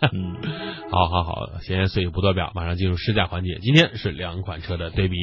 [0.12, 0.36] 嗯，
[0.90, 3.58] 好好好，先碎语不多表，马上进入试驾环节。
[3.60, 5.16] 今天是两款车的对比，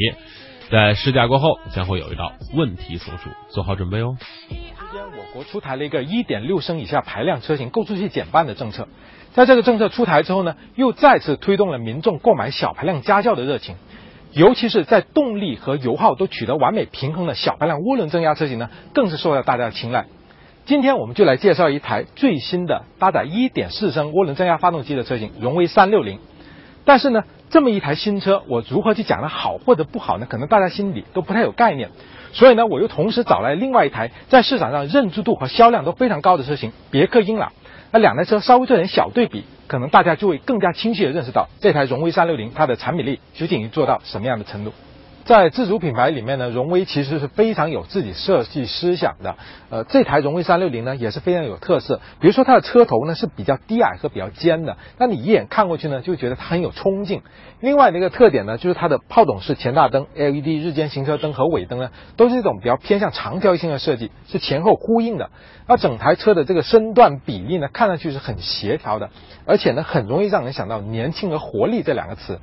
[0.70, 4.17] 在试驾过后将会有一道问题从属，做好准备哦。
[4.49, 4.57] 今
[4.92, 8.88] 天我国出台了一个1.6升以下排量车型购置税减半的政策，
[9.34, 13.75] 在这个政策出台之后呢，又再次推动了民众购买小排量家轿的热情，
[14.33, 20.07] 尤其是在动力和油耗都取得完美平衡的小排量涡轮增压车型呢，更是受到大家的青睐。
[20.66, 26.18] 今天我们就来介绍一台最新的搭载1.4升涡轮增压发动机的车型荣威360。
[26.86, 30.28] 但是呢，这么一台新车，我如何去讲它好或者不好呢？
[30.29, 31.89] 可能大家心里都不太有概念。
[32.32, 37.52] 所以呢，我又同时找来另外一台在市场上认知度和销量都非常高的车型别克英朗。
[37.91, 44.72] 那两台车稍微做点小对比，可能大家就会更加清晰地认识到这台荣威360它的产品力究竟已经做到什么样的程度。
[45.24, 49.36] 在自主品牌里面呢，荣威其实是非常有自己设计思想的。
[49.70, 52.02] 呃，这台荣威360呢也是非常有特色。
[52.20, 57.22] 比如说它的车头呢是比较低矮和比较尖的，那你一眼看过去呢就觉得它很有冲劲。
[57.60, 65.30] 另外的一个特点呢就是它的炮筒式前大灯、LED 日间行车灯和尾灯呢都是一种比较偏向长条形的设计，是前后呼应的。
[65.67, 69.11] 那整台车的这个身段比例呢看上去是很协调的，
[69.45, 72.39] 而且呢很容易让人想到年轻和活力这两个词。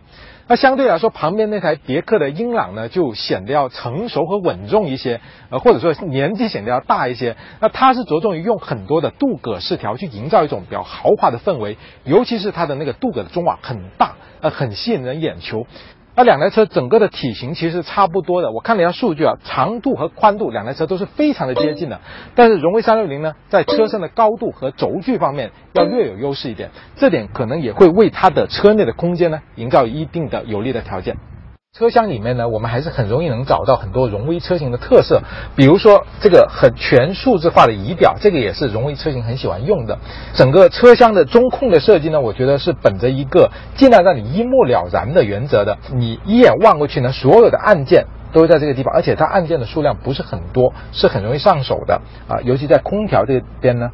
[0.50, 7.36] 那相对来说，旁边那台别克的英朗呢，就显得要成熟和稳重一些，呃，或者说年纪显得要大一些。
[7.60, 15.66] 那它是着重于用很多的镀铬饰条去营造一种比较豪华的氛围，尤其是它的那个镀铬的中网很大，呃，很吸引人眼球。
[16.14, 22.00] 那两台车整个的体型其实差不多的，我看了一下数据啊，长度和宽度两台车都是非常的接近的。
[22.34, 31.16] 但是荣威360呢，在车身的高度和轴距方面要略有优势一点，这点可能也会为它的车内的空间呢营造一定的有利的条件。
[31.76, 35.22] 车厢里面呢，我们还是很容易能找到很多荣威车型的特色，
[35.54, 39.98] 比如说这个很全数字化的仪表，这个也是荣威车型很喜欢用的。
[40.34, 45.76] 整个车厢的中控的设计呢，我觉得是本着一个尽量让你一目了然的原则的。
[45.94, 52.40] 你一眼望过去呢，所有的按键都在这个地方，而且它按键的数量不是很多，是很容易上手的啊。
[52.42, 53.90] 尤其在空调这边呢。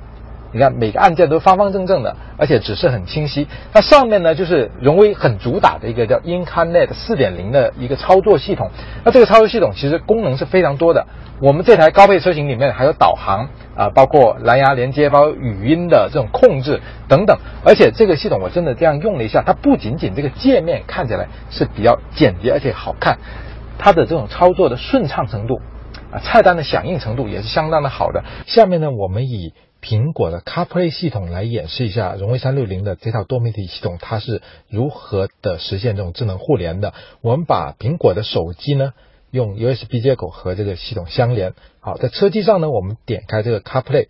[0.55, 3.49] 你看每个按键都方方正正的，而且指示很清晰。
[3.73, 8.71] 那上面呢，就是荣威很主打的一个叫 Incarnet 4.0的一个操作系统。
[9.05, 11.05] 那这个操作系统其实功能是非常多的。
[11.41, 17.37] 我们这台高配车型里面还有导航啊，包括蓝牙连接、包括语音的这种控制等等。
[17.65, 23.19] 而且这个系统我真的这样用了一下，它不仅仅这个界面看起来是比较简洁而且好看，
[23.77, 25.61] 它的这种操作的顺畅程度
[26.13, 28.23] 啊，菜单的响应程度也是相当的好的。
[28.47, 29.53] 下面呢，我们以
[29.85, 34.41] 苹果的 CarPlay 系统来演示一下荣威三六零的这套多媒体系统，它是
[34.71, 36.95] 如何的实现这种智能互联的。
[37.21, 38.95] 我们把苹果的手机呢
[39.31, 41.53] 用 USB 接口和这个系统相连。
[41.81, 44.07] 好，在车机上呢，我们点开这个 CarPlay。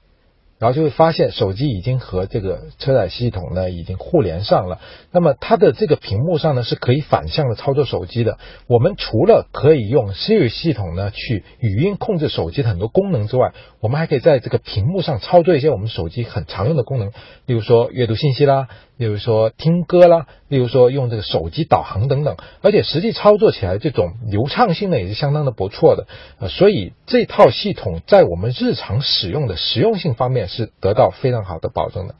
[0.59, 4.81] 然后就会发现手机已经和这个车载系统呢已经互联上了。
[5.10, 8.38] 那么它的这个屏幕上呢是可以反向的操作手机的。
[8.66, 17.09] 我们除了可以用 Siri 系统呢去语音控制手机的很多功能之外，我们还可以在这个屏幕上操作一些我们手机很常用的功能，
[17.47, 18.69] 例如说阅读信息啦。
[18.97, 26.06] 例如说听歌啦，例如说用这个手机导航等等，而且实际操作起来这种流畅性呢也是相当的不错的，
[26.38, 32.15] 呃，所以这套系统在我们日常使用的实用性方面是得到非常好的保证的。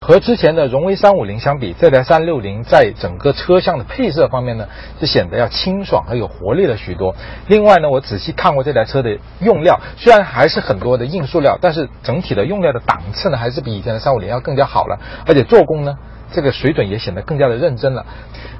[0.00, 4.66] 和之前的荣威三五零相比，这台三六零在整个车厢的配色方面呢，
[5.00, 7.14] 是显得要清爽和有活力了许多。
[7.48, 14.98] 另外呢，我仔细看过这台车的用料，虽然还是很多的硬塑料，但是整体的用料的档次呢，还是比以前的三五零要更加好了。
[15.26, 15.98] 而且做工呢，
[16.32, 18.06] 这个水准也显得更加的认真了。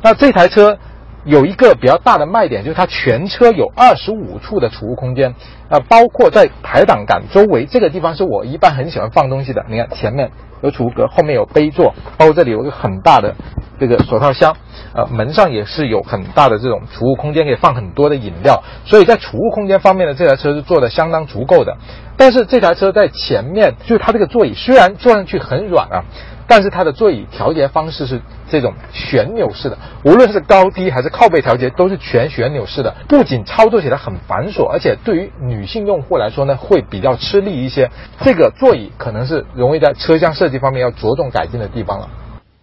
[0.02, 0.76] 那这台车
[1.24, 5.34] 有一个比较大的卖点，就是它全车有二十五处的储物空间，
[5.68, 9.64] 啊，包括在排挡杆周围这个地方，是我一般很喜欢放东西的。
[9.68, 10.30] 你看前面。
[10.60, 13.32] 有储物格，后面有杯座，包括这里有一个很大的
[13.78, 14.56] 这个手套箱，
[14.94, 18.62] 呃，门上也是有很大的这种储物空间，可以放很多的饮料。
[18.84, 21.76] 所以在储物空间方面呢，这台车是做的相当足够的。
[22.16, 26.04] 但是这台车在前面，就是它这个座椅虽然坐上去很软啊。
[26.50, 37.90] 但是它的座椅调节方式是这种旋钮式的，无论是高低还是靠背调节都是全旋钮式的，不仅操作起来很繁琐，而且对于女性用户来说呢，会比较吃力一些。
[38.22, 42.08] 这个座椅可能是容易在车厢设计方面要着重改进的地方了。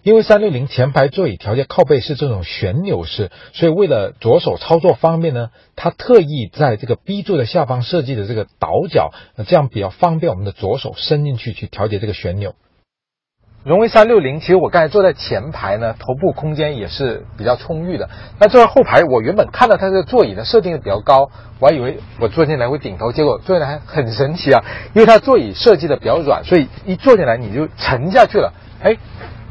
[0.06, 9.10] 因为三六零前排座椅调节靠背是这种旋钮式，所以为了左手操作方便呢，它特意在这个 B 座的下方设计的这个倒角，
[9.48, 12.54] 这样比较方便我们的左手伸进去去调节这个旋钮。
[13.64, 18.08] 荣威三六零，其实我刚才坐在前排呢，头部空间也是比较充裕的。
[18.40, 24.64] 那坐在后排，我原本看到它这个座椅呢设定的比较高，我还以为我坐进来会顶头，结果坐进来很神奇啊，
[24.94, 28.54] 因为它座椅设计的比较软，所以一坐进来你就沉下去了。
[28.84, 28.98] 哎，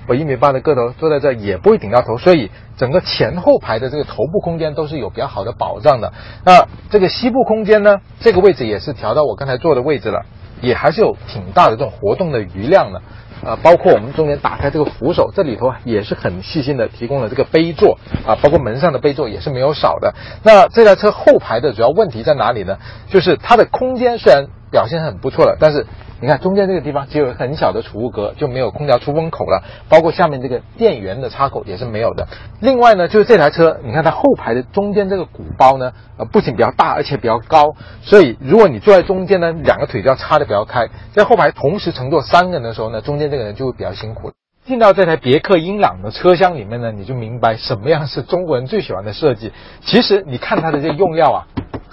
[0.06, 6.12] 我一米八的个头坐在这也不会顶到头，所以整个前后排的这个头部空间都是有比较好的保障的。
[6.45, 10.21] 那这个膝部空间呢，这个位置也是调到我刚才坐的位置了，
[10.61, 13.01] 也还是有挺大的这种活动的余量的。
[13.45, 20.15] 呃，包括我们中间打开这个扶手，这里头也是很细心的提供了这个杯座啊，包括门上的杯座也是没有少的。
[20.43, 22.79] 那这台车后排的主要问题在哪里呢？
[23.09, 25.87] 就是它的空间虽然表现很不错了，但是。
[26.25, 32.26] 你看中间这个地方只有很小的储物格，就没有空调出风口了，包括下面这个电源的插口也是没有的。
[32.61, 44.32] 另外呢，就是这台车，你看它后排的中间这个鼓包呢，呃，不仅比较大，而且比较高，所以如果你坐在中间呢，两个腿就要叉的比较开，在后排同时乘坐三个人的时候呢，中间这个人就会比较辛苦了。
[44.65, 49.53] 进到这台别克英朗的车厢里面呢，你就明白什么样是中国人最喜欢的设计。
[49.82, 51.44] 其实你看它的这个用料啊。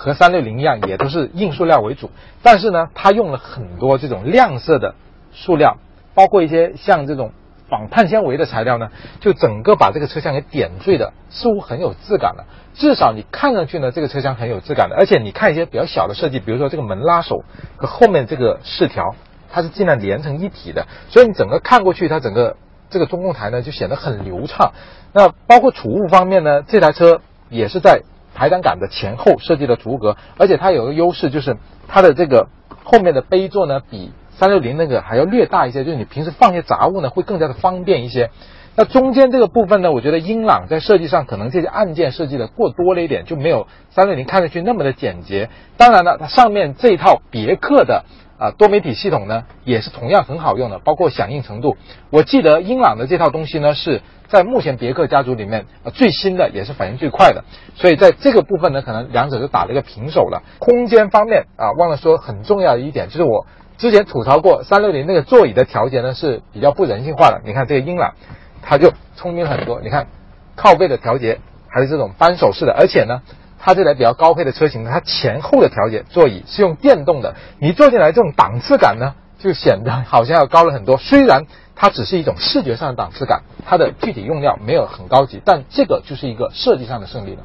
[0.02, 2.10] 和三六零一样，也都是硬塑料为主，
[2.42, 4.96] 但是呢，它用了很多这种亮色的
[5.32, 5.78] 塑料，
[6.16, 7.34] 包括一些像这种
[7.70, 8.90] 仿碳纤维的材料呢，
[9.20, 12.46] 就整个把这个车厢给点缀的，似乎很有质感了。
[12.74, 14.96] 至少你看上去呢，这个车厢很有质感的。
[14.96, 17.44] 而且你看一些比较小的设计，比如说这个门拉手
[17.78, 19.14] 和后面这个饰条，
[19.52, 22.58] 它是尽量连成一体的，所以你整个看过去，它整个
[22.90, 24.72] 这个中控台呢就显得很流畅。
[25.14, 28.02] 那包括储物方面呢，这台车也是在。
[28.42, 31.58] 排挡杆的前后设计的逐格，而且它有个优势，就是
[31.88, 32.48] 它的这个
[32.84, 38.32] 后面的杯座呢，比三六零那个还要略大一些，就是你平时放些杂物呢，会更加的方便一些。
[38.76, 45.52] 那中间这个部分呢，我觉得英朗在设计上可能这些按键设计的过多了一点，就没有三六零看上去那么的简洁。
[45.78, 48.06] 当然了，它上面这一套别克的
[48.42, 51.78] 啊多媒体系统呢，也是同样很好用的，包括响应程度。
[52.10, 54.02] 我记得英朗的这套东西呢是。
[54.32, 57.44] 在目前别克家族里面，呃，最新的也是反应最快的，
[57.76, 60.42] 所以在这个部分呢，可能两者就打了一个平手了。
[60.58, 63.46] 空间方面啊，忘了说很重要的一点，就是我
[63.78, 67.42] 之前吐槽过三六零那个座椅的调节呢是比较不人性化的。
[67.44, 68.14] 你看这个英朗，
[68.62, 69.82] 它就聪明很多。
[69.82, 70.08] 你看
[70.56, 73.24] 靠背的调节还是这种扳手式的，而且呢，
[73.62, 80.98] 它这台比较高配的车型，它前后的调节座椅是用电动的，你坐进来这种档次感呢，就显得好像要高了很多。
[80.98, 81.46] 虽然。
[81.74, 87.42] 它只是一种视觉上的档次感，它的具体用料没有很高级，但这个就是一个设计上的胜利了。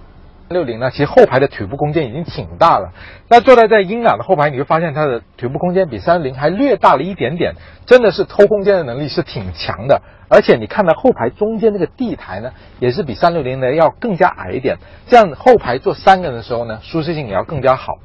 [0.48, 2.92] 六零呢，其实后排的腿部空间已经挺大了。
[3.28, 7.54] 那坐在在英朗的后排，你会发现它的腿部空间比三零还略大了一点点，
[7.86, 10.02] 真的是偷空间的能力是挺强的。
[10.28, 14.76] 而且你看到后排中间这个地台呢，也是比三六零的要更加矮一点，
[15.08, 17.98] 这样后排坐三个人的时候呢，舒适性也要更加好。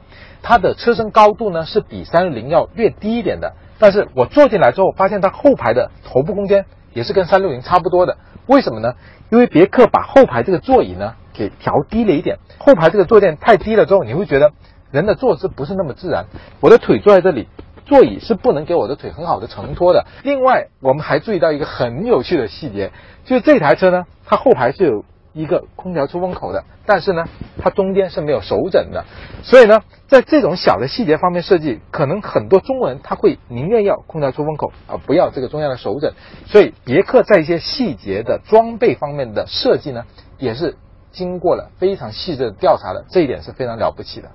[0.43, 3.53] 它的车身高度呢，是比三六零要略低一点的。
[3.77, 8.17] 但是我坐进来之后，发现它后排的头部空间也是跟三六零差不多的。
[8.45, 8.93] 为什么呢？
[9.29, 12.37] 因为别克把后排这个座椅呢给调低了一点。
[12.57, 14.51] 后排这个坐垫太低了之后，你会觉得
[14.91, 16.25] 人的坐姿不是那么自然。
[16.59, 17.47] 我的腿坐在这里，
[17.85, 20.05] 座椅是不能给我的腿很好的承托的。
[20.23, 22.91] 另外，我们还注意到一个很有趣的细节，
[23.25, 25.03] 就是这台车呢，它后排是有。
[25.33, 27.23] 一个空调出风口的，但是呢，
[27.57, 29.05] 它中间是没有手枕的，
[29.43, 36.11] 所以呢，在这种小的细节方面设计，可能很多中国人他会宁愿要空调出风口，而不要这个中央的手枕。
[36.47, 40.03] 所以别克在一些细节的装备方面的设计呢，
[40.37, 40.75] 也是
[41.11, 44.29] 经过了非常细致的调查的，这一点是非常了不起的。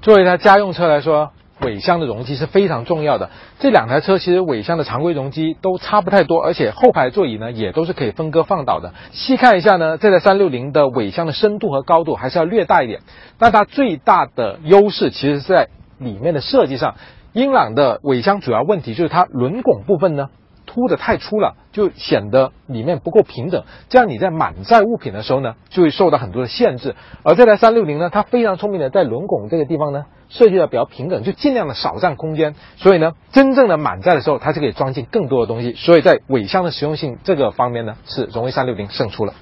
[0.00, 1.30] 作为一台家用车来说。
[1.60, 3.30] 尾箱的容积是非常重要的。
[3.60, 8.94] 这两台车其实尾箱的常规容积都差不太多，而且后排座椅呢也都是可以分割放倒的。
[9.12, 13.02] 细看一下呢，这台三六零的尾箱的深度和高度还是要略大一点。
[13.38, 15.68] 但它最大的优势其实是在
[15.98, 16.96] 里面的设计上。
[17.32, 20.30] 英朗的尾箱主要问题就是它轮拱部分呢。
[20.72, 26.96] 凸的太粗了，就显得里面不够平整，这样你在满载物品的时候呢，就会受到很多的限制。
[27.22, 32.54] 而这台三六零呢，它非常聪明的在轮拱这个地方呢，设计的比较平整，就尽量的少占空间。
[32.76, 35.74] 所以呢，真正的满载的时候，它就可以装进更多的东西。
[35.74, 39.34] 所以在尾箱的实用性这个方面呢，是荣威三六零胜出了。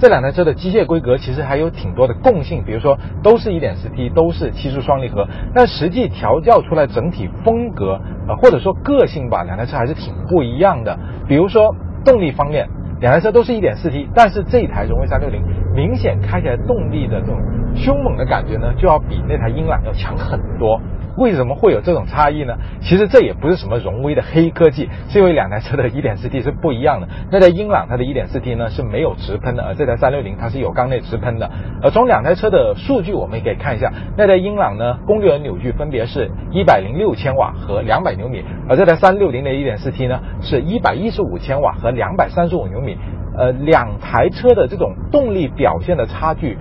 [0.00, 10.96] 这两台车的机械规格其实还有挺多的共性，比如说都是一点四 T，都是七速双离合，但实际调教出来整体风格，呃或者说个性吧，两台车还是挺不一样的。
[11.26, 11.74] 比如说
[12.04, 12.68] 动力方面，
[13.00, 15.42] 两台车都是一点四 T，但是这台荣威三六零
[15.74, 17.36] 明显开起来动力的这种
[17.78, 20.80] 凶猛的感觉呢，就要比那台英朗要强很多。
[21.16, 22.54] 为什么会有这种差异呢？
[22.80, 27.08] 其实这也不是什么荣威的黑科技，是因为两台车的 1.4T 是不一样的。
[27.32, 31.50] 那台英朗它的 1.4T 呢是没有直喷的，而这台360它是有缸内直喷的。
[31.82, 42.96] 而从两台车的数据我们也可以看一下，那台英朗呢功率和扭矩分别是106千瓦和200牛米，而这台360的 1.4T 呢是115千瓦和235牛米。
[43.36, 46.58] 呃，两台车的这种动力表现的差距。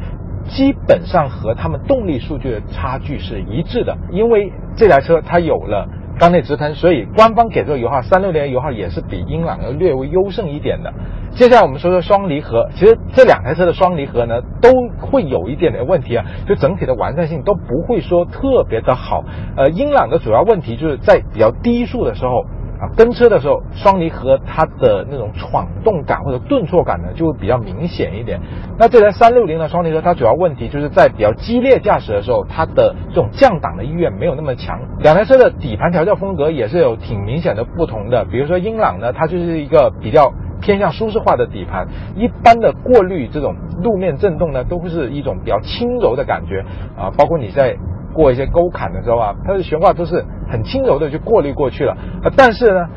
[0.47, 5.87] 基本上和他们动力数据的差距是一致的，因为这台车它有了
[6.19, 10.93] 缸内直喷，所以官方给出的油耗三六零油耗也是比英朗要略微优胜一点的。
[11.35, 19.23] 接下来我们说说双离合，其实这两台车的双离合呢都会有一点点问题啊，就整体的完善性都不会说特别的好。
[19.55, 22.45] 呃，英朗的主要问题就是在比较低速的时候。
[22.79, 28.39] 啊，跟车的时候，双离合它的那种闯动感或者顿挫感呢，就会比较明显一点。
[28.77, 34.79] 那这台三六零的双离合，它主要问题就是在比较激烈驾驶的时候，它的这种降档的意愿没有那么强。
[34.99, 38.25] 两台车的底盘调教风格也是有挺明显的不同的。
[38.25, 40.31] 比如说英朗呢，它就是一个比较
[40.61, 46.63] 偏向舒适化的底盘，一般的过滤这种路面震动呢，都会是一种比较轻柔的感觉
[46.95, 47.75] 啊，包括你在。
[48.13, 51.95] 过一些沟坎的时候啊，它的悬挂都是很轻柔的就过滤过去了。
[52.23, 52.87] 呃，但是呢，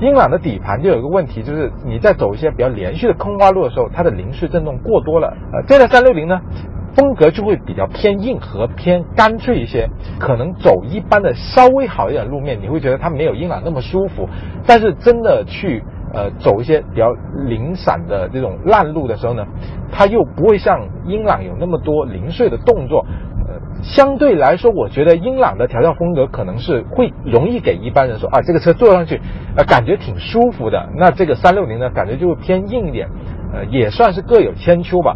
[0.00, 5.28] 英朗的底盘就有一个问题，就是你在走一些比较连续的空洼路的时候，它的零碎震动过多了。
[5.52, 6.40] 呃，这台三六零呢，
[6.94, 9.88] 风格就会比较偏硬和、偏干脆一些。
[10.18, 14.28] 可能走一般的稍微好一点路面，你会觉得它没有英朗那么舒服。
[14.66, 15.82] 但是真的去
[16.12, 17.12] 呃走一些比较
[17.46, 19.44] 零散的这种烂路的时候呢，
[19.92, 23.04] 它又不会像英朗有那么多零碎的动作。
[23.84, 29.20] 相对来说，我觉得英朗的调教风格可能是会容易给一般人说啊，这个车坐上去，
[29.56, 30.88] 呃，感觉挺舒服的。
[30.96, 33.08] 那这个三六零呢，感觉就会偏硬一点，
[33.52, 35.14] 呃，也算是各有千秋吧。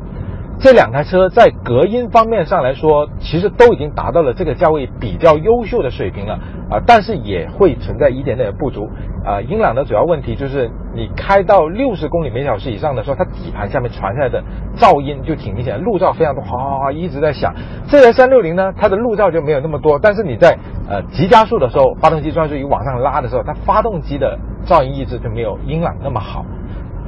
[0.61, 6.39] 这两台车在隔音方面上来说，其实都已经达到了这个价位比较优秀的水平了
[6.71, 8.89] 啊，但是也会存在一点点的不足
[9.25, 9.41] 啊。
[9.41, 14.43] 英朗的主要问题就是你开到六十公里每小时以上的时候，它底盘下面传下来的
[14.77, 17.55] 噪音就挺明显，路噪非常多，哗哗哗一直在响。
[17.89, 20.59] 这台三六零呢，它的路噪就没有那么多，但是你在
[20.89, 26.45] 呃急加速的时候，发动机转速一往上拉的时候，它发动机的噪音抑制就没有英朗那么好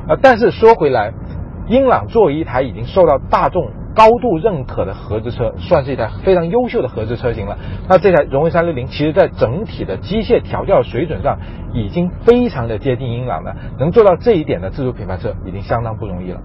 [0.09, 0.17] 啊。
[0.23, 1.13] 但是说回来。
[1.69, 7.59] 英朗作为一台已经受到大众高度认可的合资车，算是一台非常优秀的合资车型了。
[7.89, 11.39] 那这台荣威三六零，其实在整体的机械调教水准上，
[11.73, 13.57] 已经非常的接近英朗了。
[13.79, 16.41] 能做到这一点的自主品牌车，已经相当不容易了。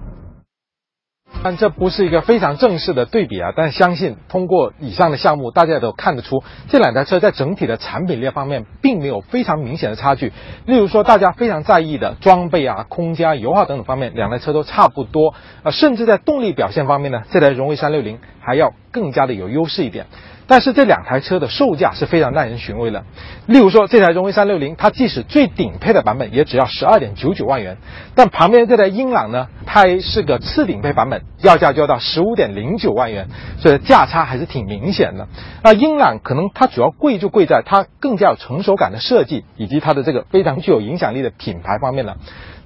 [1.42, 10.32] 但这不是一个非常正式的对比啊，但相信通过以上的项目，大家都看得出这两台车在整体的产品力方面并没有非常明显的差距。
[10.64, 20.06] 例如说，大家非常在意的装备啊、空间、油耗等等方面，两台车都差不多啊，甚至在动力表现方面呢，这台荣威三六零还要更加的有优势一点。
[20.48, 23.02] 但是这两台车的售价是非常耐人寻味的。
[23.46, 27.78] 例如说，这台荣威三六零，它即使最顶配的版本也只要十二点九九万元，
[28.14, 33.26] 但旁边这台英朗呢，它是个次顶配版本，要价就要到十五点零九万元，
[33.58, 35.26] 所以价差还是挺明显的。
[35.64, 42.18] 那英朗可能它主要贵就贵在它更加有成熟感的设计，以及它的这个非常具有影响力的品牌方面了。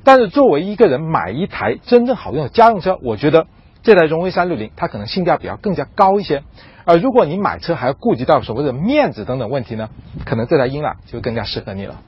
[0.05, 3.47] 但是作为一个人买一台真正好用的家用车，我觉得
[3.83, 6.43] 这台荣威三六零它可能性价比要更加高一些。
[6.85, 9.91] 而如果你买车还要顾及到所谓的面子等等问题呢，
[10.25, 12.01] 可能这台英朗就更加适合你了。